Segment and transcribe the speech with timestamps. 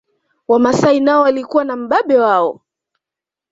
[0.47, 2.61] Wamasai nao walikuwa na mbabe wao